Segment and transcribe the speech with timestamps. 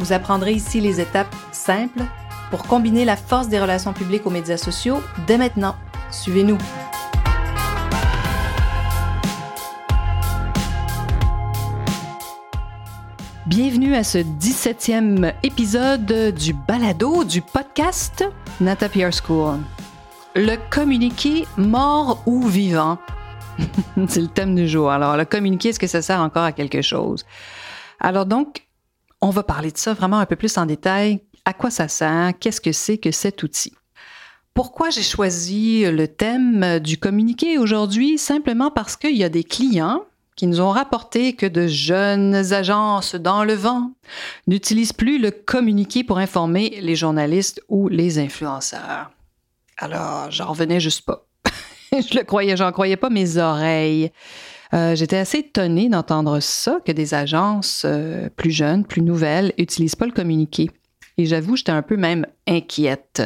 [0.00, 2.02] Vous apprendrez ici les étapes simples
[2.50, 5.76] pour combiner la force des relations publiques aux médias sociaux dès maintenant.
[6.10, 6.58] Suivez-nous.
[13.46, 18.24] Bienvenue à ce 17e épisode du balado du podcast
[18.60, 19.58] Nata PR School.
[20.34, 22.98] Le communiqué mort ou vivant?
[24.08, 24.90] C'est le thème du jour.
[24.90, 27.24] Alors, le communiqué, est-ce que ça sert encore à quelque chose?
[28.00, 28.66] Alors donc,
[29.24, 31.20] on va parler de ça vraiment un peu plus en détail.
[31.46, 32.32] À quoi ça sert?
[32.38, 33.72] Qu'est-ce que c'est que cet outil?
[34.52, 38.18] Pourquoi j'ai choisi le thème du communiqué aujourd'hui?
[38.18, 40.04] Simplement parce qu'il y a des clients
[40.36, 43.92] qui nous ont rapporté que de jeunes agences dans le vent
[44.46, 49.10] n'utilisent plus le communiqué pour informer les journalistes ou les influenceurs.
[49.78, 51.26] Alors, j'en revenais juste pas.
[51.92, 54.12] je le croyais, j'en croyais pas mes oreilles.
[54.72, 59.96] Euh, j'étais assez étonnée d'entendre ça, que des agences euh, plus jeunes, plus nouvelles, n'utilisent
[59.96, 60.70] pas le communiqué.
[61.18, 63.22] Et j'avoue, j'étais un peu même inquiète.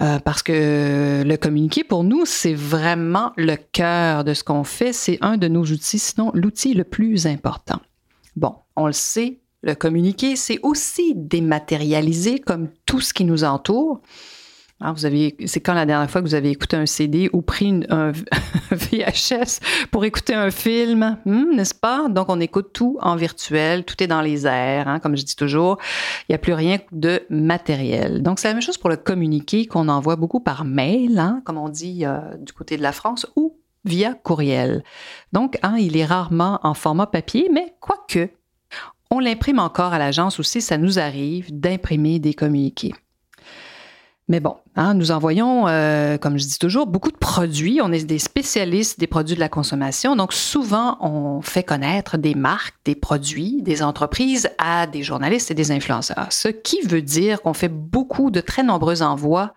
[0.00, 4.92] Euh, parce que le communiqué, pour nous, c'est vraiment le cœur de ce qu'on fait.
[4.92, 7.80] C'est un de nos outils, sinon l'outil le plus important.
[8.36, 14.00] Bon, on le sait, le communiqué, c'est aussi dématérialisé comme tout ce qui nous entoure.
[14.80, 17.42] Hein, vous avez, c'est quand la dernière fois que vous avez écouté un CD ou
[17.42, 18.12] pris un
[18.70, 19.58] VHS
[19.90, 22.08] pour écouter un film, hmm, n'est-ce pas?
[22.08, 25.34] Donc, on écoute tout en virtuel, tout est dans les airs, hein, comme je dis
[25.34, 25.78] toujours.
[26.28, 28.22] Il n'y a plus rien de matériel.
[28.22, 31.58] Donc, c'est la même chose pour le communiqué qu'on envoie beaucoup par mail, hein, comme
[31.58, 34.84] on dit euh, du côté de la France, ou via courriel.
[35.32, 38.30] Donc, il est rarement en format papier, mais quoique,
[39.10, 42.92] on l'imprime encore à l'agence aussi, ça nous arrive d'imprimer des communiqués.
[44.30, 47.80] Mais bon, hein, nous envoyons, euh, comme je dis toujours, beaucoup de produits.
[47.82, 50.16] On est des spécialistes des produits de la consommation.
[50.16, 55.54] Donc, souvent, on fait connaître des marques, des produits, des entreprises à des journalistes et
[55.54, 56.26] des influenceurs.
[56.30, 59.54] Ce qui veut dire qu'on fait beaucoup de très nombreux envois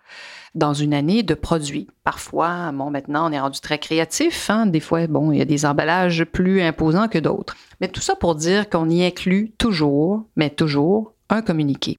[0.54, 1.88] dans une année de produits.
[2.02, 4.48] Parfois, bon, maintenant, on est rendu très créatif.
[4.48, 4.64] Hein.
[4.64, 7.56] Des fois, bon, il y a des emballages plus imposants que d'autres.
[7.82, 11.96] Mais tout ça pour dire qu'on y inclut toujours, mais toujours, un communiqué.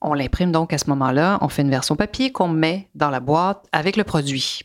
[0.00, 3.20] On l'imprime donc à ce moment-là, on fait une version papier qu'on met dans la
[3.20, 4.62] boîte avec le produit.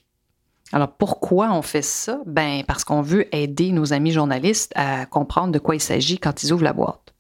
[0.72, 2.20] Alors pourquoi on fait ça?
[2.26, 6.44] Ben parce qu'on veut aider nos amis journalistes à comprendre de quoi il s'agit quand
[6.44, 7.14] ils ouvrent la boîte.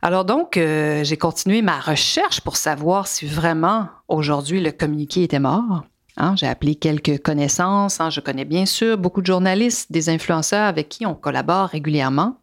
[0.00, 5.40] Alors donc, euh, j'ai continué ma recherche pour savoir si vraiment aujourd'hui le communiqué était
[5.40, 5.84] mort.
[6.16, 8.00] Hein, j'ai appelé quelques connaissances.
[8.00, 12.36] Hein, je connais bien sûr beaucoup de journalistes, des influenceurs avec qui on collabore régulièrement.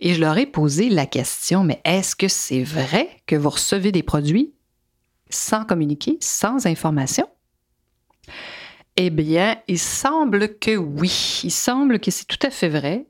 [0.00, 3.92] Et je leur ai posé la question, mais est-ce que c'est vrai que vous recevez
[3.92, 4.52] des produits
[5.30, 7.26] sans communiquer, sans information?
[8.96, 11.40] Eh bien, il semble que oui.
[11.44, 13.06] Il semble que c'est tout à fait vrai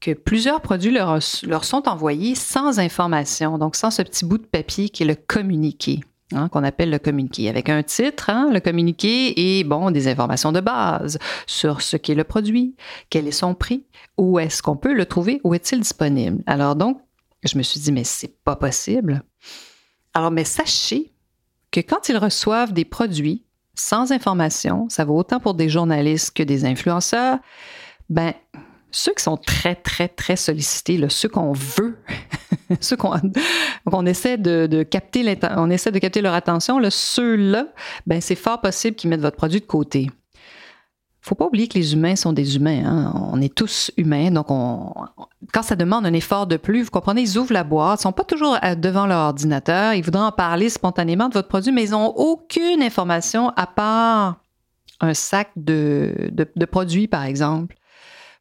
[0.00, 4.88] que plusieurs produits leur, sont envoyés sans information, donc sans ce petit bout de papier
[4.88, 6.00] qui est le communiqué.
[6.32, 10.52] Hein, qu'on appelle le communiqué, avec un titre, hein, le communiqué et bon, des informations
[10.52, 11.18] de base
[11.48, 12.76] sur ce qu'est le produit,
[13.08, 13.84] quel est son prix,
[14.16, 16.40] où est-ce qu'on peut le trouver, où est-il disponible.
[16.46, 17.00] Alors donc,
[17.42, 19.24] je me suis dit, mais c'est pas possible.
[20.14, 21.12] Alors, mais sachez
[21.72, 26.44] que quand ils reçoivent des produits sans information, ça vaut autant pour des journalistes que
[26.44, 27.38] des influenceurs,
[28.08, 28.34] ben,
[28.92, 31.89] ceux qui sont très, très, très sollicités, ceux qu'on veut,
[32.80, 37.66] ceux qu'on essaie de, capter, on essaie de capter leur attention, ceux-là,
[38.06, 40.10] ben, c'est fort possible qu'ils mettent votre produit de côté.
[41.22, 42.82] Faut pas oublier que les humains sont des humains.
[42.86, 43.12] Hein.
[43.30, 44.94] On est tous humains, donc on,
[45.52, 48.12] quand ça demande un effort de plus, vous comprenez, ils ouvrent la boîte, ils sont
[48.12, 51.90] pas toujours devant leur ordinateur, ils voudraient en parler spontanément de votre produit, mais ils
[51.90, 54.36] n'ont aucune information à part
[55.00, 57.76] un sac de produits, par exemple.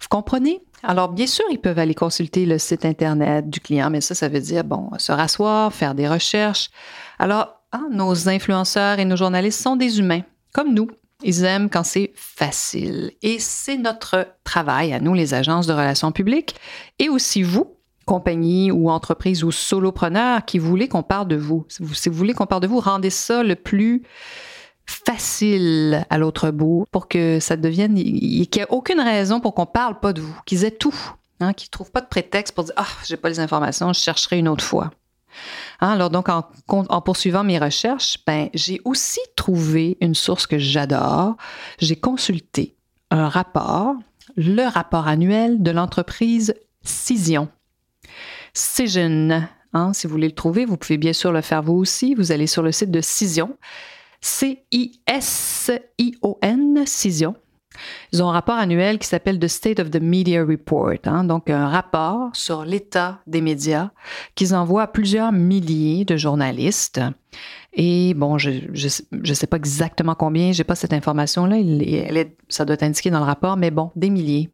[0.01, 0.61] Vous comprenez?
[0.83, 4.29] Alors, bien sûr, ils peuvent aller consulter le site Internet du client, mais ça, ça
[4.29, 6.69] veut dire, bon, se rasseoir, faire des recherches.
[7.17, 10.21] Alors, ah, nos influenceurs et nos journalistes sont des humains,
[10.53, 10.87] comme nous.
[11.23, 13.11] Ils aiment quand c'est facile.
[13.21, 16.55] Et c'est notre travail à nous, les agences de relations publiques,
[16.97, 17.75] et aussi vous,
[18.05, 21.65] compagnie ou entreprise ou solopreneur, qui voulez qu'on parle de vous.
[21.67, 24.03] Si vous voulez qu'on parle de vous, rendez ça le plus
[24.89, 29.65] facile à l'autre bout pour que ça devienne, qu'il n'y ait aucune raison pour qu'on
[29.65, 30.95] parle pas de vous, qu'ils aient tout.
[31.39, 33.99] hein, qui ne trouvent pas de prétexte pour dire Ah, j'ai pas les informations, je
[33.99, 34.91] chercherai une autre fois.
[35.79, 40.57] Hein, alors, donc, en, en, poursuivant mes recherches, ben, j'ai aussi trouvé une source que
[40.57, 41.35] j'adore.
[41.79, 42.75] J'ai consulté
[43.11, 43.93] un rapport,
[44.35, 47.47] le rapport annuel de l'entreprise Cision.
[48.53, 52.15] Cision, hein, si vous voulez le trouver, vous pouvez bien sûr le faire vous aussi.
[52.15, 53.55] Vous allez sur le site de Cision,
[54.21, 55.73] C-I-S-I-O-N,
[56.85, 57.35] Cision.
[58.11, 61.49] Ils ont un rapport annuel qui s'appelle The State of the Media Report, hein, donc
[61.49, 63.91] un rapport sur l'état des médias
[64.35, 66.99] qu'ils envoient à plusieurs milliers de journalistes.
[67.71, 68.49] Et bon, je
[69.11, 71.57] ne sais pas exactement combien, j'ai pas cette information-là,
[72.49, 74.49] ça doit être indiqué dans le rapport, mais bon, des milliers.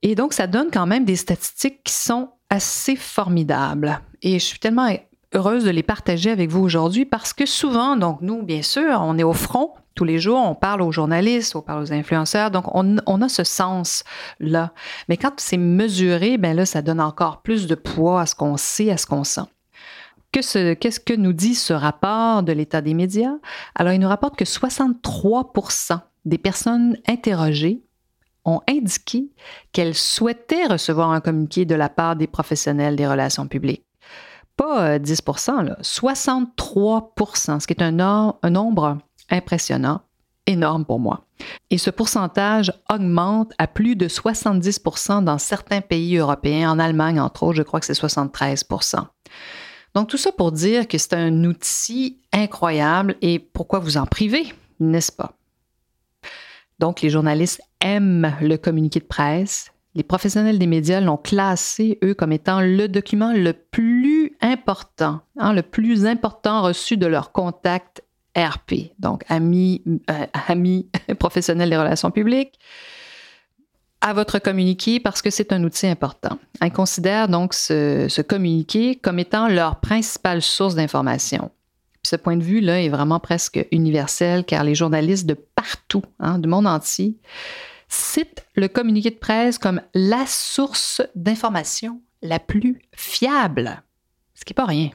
[0.00, 4.00] Et donc, ça donne quand même des statistiques qui sont assez formidables.
[4.20, 4.88] Et je suis tellement
[5.34, 9.18] heureuse de les partager avec vous aujourd'hui parce que souvent, donc nous, bien sûr, on
[9.18, 12.64] est au front tous les jours, on parle aux journalistes, on parle aux influenceurs, donc
[12.74, 14.72] on, a ce sens-là.
[15.08, 18.56] Mais quand c'est mesuré, ben là, ça donne encore plus de poids à ce qu'on
[18.56, 19.42] sait, à ce qu'on sent.
[20.32, 23.34] Qu'est-ce que nous dit ce rapport de l'état des médias?
[23.74, 27.82] Alors, il nous rapporte que 63% des personnes interrogées
[28.46, 29.30] ont indiqué
[29.72, 33.84] qu'elles souhaitaient recevoir un communiqué de la part des professionnels des relations publiques.
[34.56, 37.14] Pas 10 euh, là, 63
[37.58, 37.90] ce qui est un,
[38.50, 38.98] nombre
[39.30, 40.02] impressionnant,
[40.46, 41.24] énorme pour moi.
[41.70, 47.44] Et ce pourcentage augmente à plus de 70% dans certains pays européens, en Allemagne entre
[47.44, 48.64] autres, je crois que c'est 73
[49.94, 54.52] Donc tout ça pour dire que c'est un outil incroyable et pourquoi vous en privez,
[54.80, 55.32] n'est-ce pas?
[56.82, 59.70] Donc les journalistes aiment le communiqué de presse.
[59.94, 64.01] Les professionnels des médias l'ont classé, eux, comme étant le document le plus
[64.42, 68.02] important, hein, le plus important reçu de leur contact
[68.36, 70.26] RP, donc amis, euh,
[71.08, 72.58] des relations publiques,
[74.00, 76.38] à votre communiqué parce que c'est un outil important.
[76.60, 81.50] Ils considèrent donc ce, ce communiqué comme étant leur principale source d'information.
[82.04, 86.48] Ce point de vue-là est vraiment presque universel car les journalistes de partout, hein, du
[86.48, 87.16] monde entier,
[87.88, 93.82] citent le communiqué de presse comme la source d'information la plus fiable,
[94.42, 94.90] ce qui n'est pas rien.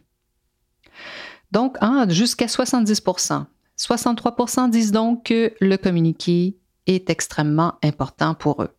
[1.52, 3.46] Donc, hein, jusqu'à 70%
[3.78, 6.58] 63% disent donc que le communiqué
[6.88, 8.76] est extrêmement important pour eux.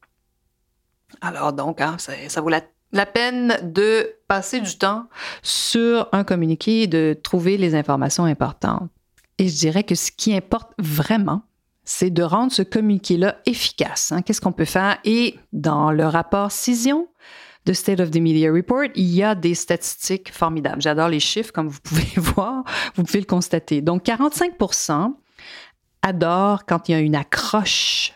[1.21, 5.07] Alors donc, hein, ça, vaut la, peine de passer du temps
[5.43, 8.91] sur un communiqué et de trouver les informations importantes.
[9.39, 11.43] Et je dirais que ce qui importe vraiment,
[11.85, 14.13] c'est de rendre ce communiqué-là efficace.
[14.13, 14.23] Hein.
[14.23, 14.99] Qu'est-ce qu'on peut faire?
[15.05, 17.09] Et dans le rapport Cision,
[17.69, 20.81] de State of the Media Report, il y a des statistiques formidables.
[20.81, 23.83] J'adore les chiffres, comme vous pouvez voir, vous pouvez le constater.
[23.83, 25.13] Donc, 45%
[26.01, 28.15] adorent quand il y a une accroche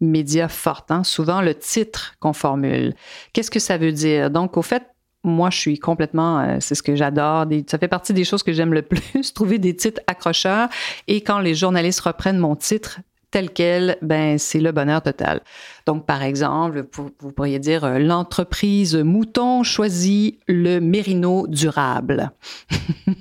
[0.00, 1.04] média forte, hein.
[1.04, 2.94] souvent le titre qu'on formule.
[3.34, 4.30] Qu'est-ce que ça veut dire?
[4.30, 4.82] Donc, au fait,
[5.24, 7.46] moi, je suis complètement, euh, c'est ce que j'adore.
[7.66, 10.70] Ça fait partie des choses que j'aime le plus, trouver des titres accrocheurs.
[11.06, 13.00] Et quand les journalistes reprennent mon titre
[13.34, 15.40] tel quel, ben c'est le bonheur total.
[15.86, 22.32] Donc, par exemple, vous, pourriez dire euh, l'entreprise Mouton choisit le mérino durable.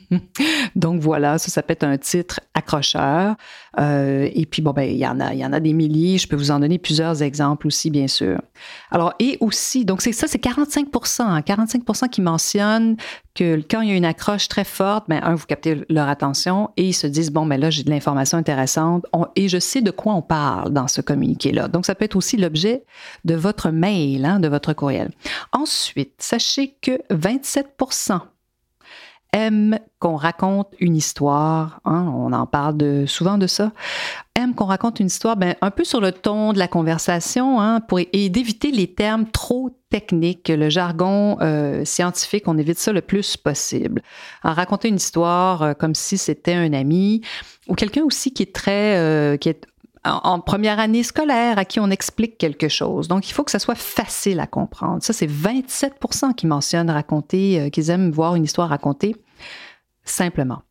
[0.75, 3.36] Donc voilà, ça, peut être un titre accrocheur.
[3.80, 6.18] Euh, et puis bon, ben il y en a, il y en a des milliers.
[6.18, 8.39] Je peux vous en donner plusieurs exemples aussi, bien sûr.
[8.92, 12.96] Alors et aussi, donc c'est ça, c'est 45 45% hein, qui mentionnent
[13.36, 16.70] que quand il y a une accroche très forte, ben un, vous captez leur attention
[16.77, 19.05] et ils se disent bon, ben là j'ai de l'information intéressante
[19.36, 21.67] et je sais de quoi on parle dans ce communiqué là.
[21.67, 22.50] Donc ça peut être aussi le
[23.25, 25.12] de votre mail, hein, de votre courriel.
[25.51, 28.22] Ensuite, sachez que 27%
[29.33, 33.72] aiment qu'on raconte une histoire, hein, on en parle de, souvent de ça,
[34.36, 37.81] aiment qu'on raconte une histoire ben, un peu sur le ton de la conversation hein,
[37.81, 43.01] pour, et d'éviter les termes trop techniques, le jargon euh, scientifique, on évite ça le
[43.01, 44.01] plus possible.
[44.43, 47.22] En raconter une histoire euh, comme si c'était un ami
[47.67, 49.65] ou quelqu'un aussi qui est très, euh, qui est
[50.05, 53.07] en, première année scolaire à qui on explique quelque chose.
[53.07, 55.01] Donc, il faut que ça soit facile à comprendre.
[55.01, 59.15] Ça, c'est 27% qui mentionnent raconter, euh, qu'ils aiment voir une histoire racontée
[60.03, 60.62] simplement.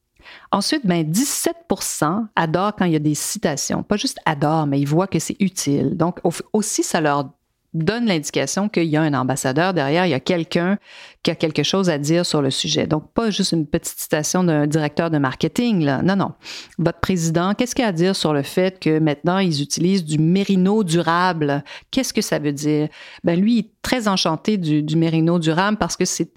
[0.51, 3.83] Ensuite, ben 17% adorent quand il y a des citations.
[3.83, 5.97] Pas juste adorent, mais ils voient que c'est utile.
[5.97, 6.21] Donc,
[6.53, 7.31] aussi, ça leur
[7.75, 10.79] donne l'indication qu'il y a un ambassadeur derrière, il y a quelqu'un
[11.23, 12.87] qui a quelque chose à dire sur le sujet.
[12.87, 16.03] Donc, pas juste une petite citation d'un directeur de marketing, là.
[16.03, 16.33] Non, non.
[16.79, 20.19] Votre président, qu'est-ce qu'il a à dire sur le fait que maintenant, ils utilisent du
[20.19, 21.65] mérino durable?
[21.91, 22.89] Qu'est-ce que ça veut dire?
[23.25, 26.33] Ben, lui, il est très enchanté du, du mérino durable parce que c'est,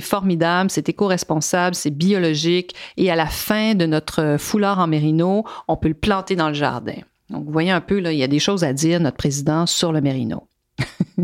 [0.00, 5.76] formidable, c'est éco-responsable, c'est biologique et à la fin de notre foulard en mérino, on
[5.76, 6.96] peut le planter dans le jardin.
[7.28, 9.66] Donc, vous voyez un peu, là, il y a des choses à dire, notre président,
[9.66, 10.48] sur le mérino.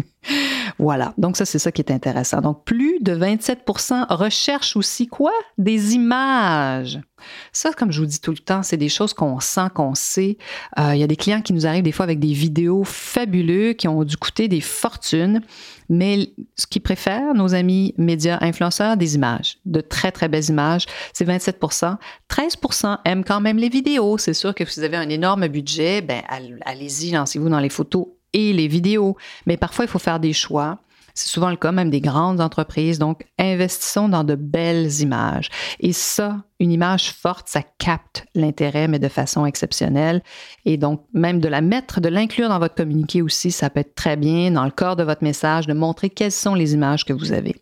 [0.79, 2.41] voilà, donc ça c'est ça qui est intéressant.
[2.41, 5.33] Donc plus de 27% recherchent aussi quoi?
[5.59, 7.00] Des images.
[7.53, 10.37] Ça, comme je vous dis tout le temps, c'est des choses qu'on sent, qu'on sait.
[10.79, 13.73] Euh, il y a des clients qui nous arrivent des fois avec des vidéos fabuleux
[13.73, 15.41] qui ont dû coûter des fortunes,
[15.88, 20.87] mais ce qu'ils préfèrent, nos amis médias influenceurs, des images, de très, très belles images.
[21.12, 21.97] C'est 27%
[22.29, 24.19] 13% aiment quand même les vidéos.
[24.19, 26.23] C'est sûr que si vous avez un énorme budget, ben,
[26.65, 29.16] allez-y, lancez-vous dans les photos et les vidéos.
[29.47, 30.78] Mais parfois, il faut faire des choix.
[31.14, 32.99] C'est souvent le cas même des grandes entreprises.
[32.99, 35.49] Donc, investissons dans de belles images.
[35.81, 40.23] Et ça, une image forte, ça capte l'intérêt, mais de façon exceptionnelle.
[40.66, 43.95] Et donc, même de la mettre, de l'inclure dans votre communiqué aussi, ça peut être
[43.95, 47.14] très bien dans le corps de votre message, de montrer quelles sont les images que
[47.14, 47.57] vous avez.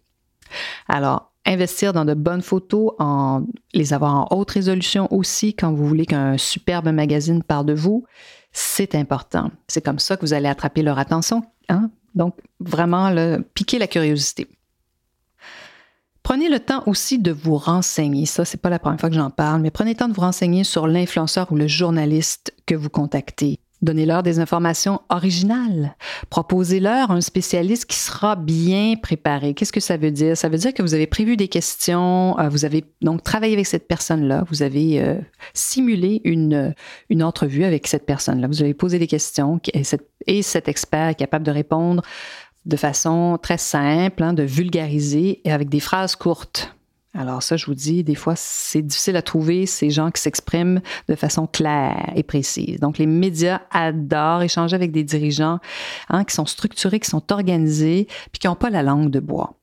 [0.89, 5.87] Alors, investir dans de bonnes photos, en les avoir en haute résolution aussi quand vous
[5.87, 8.05] voulez qu'un superbe magazine parle de vous,
[8.55, 9.51] c'est important.
[9.69, 11.43] C'est comme ça que vous allez attraper leur attention.
[11.69, 11.91] Hein?
[12.15, 14.47] Donc, vraiment, le, piquer la curiosité.
[16.23, 18.25] Prenez le temps aussi de vous renseigner.
[18.25, 20.23] Ça, c'est pas la première fois que j'en parle, mais prenez le temps de vous
[20.23, 23.59] renseigner sur l'influenceur ou le journaliste que vous contactez.
[23.85, 25.95] Donnez-leur des informations originales.
[26.31, 29.53] Proposez-leur un spécialiste qui sera bien préparé.
[29.53, 30.39] Qu'est-ce que ça veut dire?
[30.39, 33.67] Ça veut dire que vous avez prévu des questions, euh, vous avez donc travaillé avec
[33.67, 35.17] cette personne-là, vous avez euh,
[35.53, 36.75] simulé une,
[37.11, 41.45] une entrevue avec cette personne-là, vous avez posé des questions et, cet expert est capable
[41.45, 42.03] de répondre
[42.65, 46.75] de façon très simple, hein, de vulgariser et avec des phrases courtes.
[47.17, 50.81] Alors ça, je vous dis, des fois, c'est difficile à trouver ces gens qui s'expriment
[51.09, 52.81] de façon claire et précise.
[52.81, 55.61] Donc, les médias adorent échanger avec des dirigeants
[56.09, 59.55] hein, qui sont structurés, qui sont organisés, puis qui n'ont pas la langue de bois.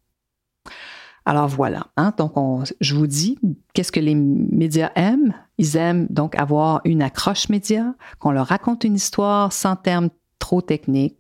[1.26, 2.34] Alors voilà, hein, donc
[2.80, 3.38] je vous dis,
[3.74, 5.36] qu'est-ce que les médias aiment?
[5.60, 10.10] Ils aiment donc avoir une accroche média, qu'on leur raconte une histoire sans termes
[10.42, 11.16] trop techniques.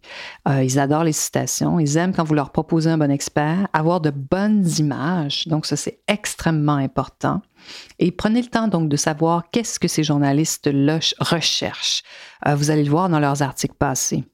[0.49, 1.79] Euh, ils adorent les citations.
[1.79, 5.47] Ils aiment quand vous leur proposez un bon expert, avoir de bonnes images.
[5.47, 7.41] Donc, ça, c'est extrêmement important.
[7.99, 12.03] Et prenez le temps donc de savoir qu'est-ce que ces journalistes-là recherchent.
[12.47, 14.25] Euh, vous allez le voir dans leurs articles passés.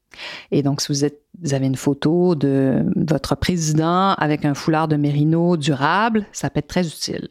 [0.52, 1.08] Et donc, si vous,
[1.44, 6.60] vous avez une photo de votre président avec un foulard de mérino durable, ça peut
[6.60, 7.28] être très utile.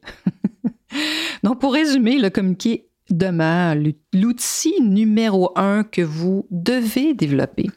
[1.42, 3.74] donc, pour résumer, le communiqué demeure
[4.12, 7.70] l'outil numéro un que vous devez développer.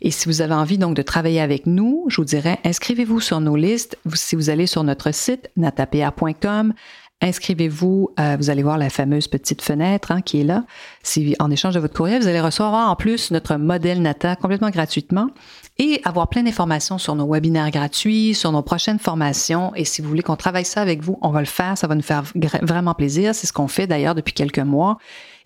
[0.00, 3.40] Et si vous avez envie donc de travailler avec nous, je vous dirais, inscrivez-vous sur
[3.40, 3.98] nos listes.
[4.14, 6.74] Si vous allez sur notre site natapr.com,
[7.22, 8.10] inscrivez-vous.
[8.20, 10.64] Euh, vous allez voir la fameuse petite fenêtre hein, qui est là.
[11.02, 14.70] Si en échange de votre courriel, vous allez recevoir en plus notre modèle Nata complètement
[14.70, 15.28] gratuitement
[15.78, 19.74] et avoir plein d'informations sur nos webinaires gratuits, sur nos prochaines formations.
[19.74, 21.76] Et si vous voulez qu'on travaille ça avec vous, on va le faire.
[21.76, 22.24] Ça va nous faire
[22.62, 23.34] vraiment plaisir.
[23.34, 24.96] C'est ce qu'on fait d'ailleurs depuis quelques mois.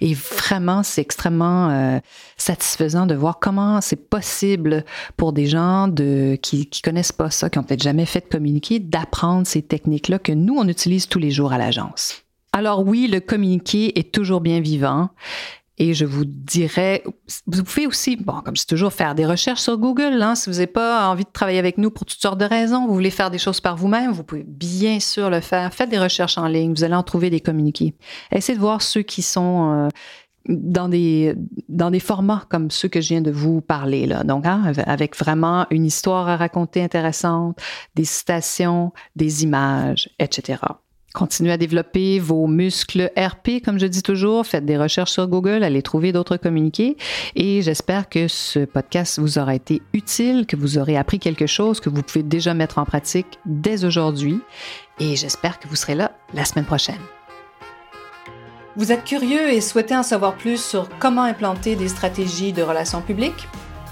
[0.01, 1.99] Et vraiment, c'est extrêmement euh,
[2.37, 4.85] satisfaisant de voir comment c'est possible
[5.17, 8.31] pour des gens de, qui, qui connaissent pas ça, qui ont peut-être jamais fait de
[8.31, 12.23] communiquer, d'apprendre ces techniques-là que nous, on utilise tous les jours à l'agence.
[12.53, 15.11] Alors oui, le communiqué est toujours bien vivant.
[15.83, 17.03] Et je vous dirais,
[17.47, 20.21] vous pouvez aussi, bon, comme c'est toujours, faire des recherches sur Google.
[20.21, 22.87] Hein, si vous n'avez pas envie de travailler avec nous pour toutes sortes de raisons,
[22.87, 25.73] vous voulez faire des choses par vous-même, vous pouvez bien sûr le faire.
[25.73, 27.95] Faites des recherches en ligne, vous allez en trouver des communiqués.
[28.31, 29.89] Essayez de voir ceux qui sont euh,
[30.51, 30.89] dans
[31.91, 34.23] des formats comme ceux que je viens de vous parler là.
[34.23, 37.59] Donc hein, avec vraiment une histoire à raconter intéressante,
[37.95, 40.59] des citations, des images, etc.
[41.13, 44.47] Continuez à développer vos muscles RP, comme je dis toujours.
[44.47, 46.97] Faites des recherches sur Google, allez trouver d'autres communiqués.
[47.35, 51.81] Et j'espère que ce podcast vous aura été utile, que vous aurez appris quelque chose
[51.81, 54.41] que vous pouvez déjà mettre en pratique dès aujourd'hui.
[55.01, 57.01] Et j'espère que vous serez là la semaine prochaine.
[58.77, 63.03] Vous êtes curieux et souhaitez en savoir plus sur comment implanter des stratégies de relations
[63.03, 63.49] publiques?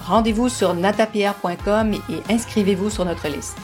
[0.06, 3.58] Rendez-vous sur natapierre.com et inscrivez-vous sur notre liste.